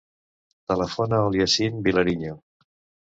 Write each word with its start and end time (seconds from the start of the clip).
Telefona 0.71 1.19
al 1.27 1.37
Yassin 1.41 1.77
Vilariño. 1.89 2.35